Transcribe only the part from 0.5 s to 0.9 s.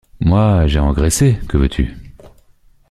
j’ai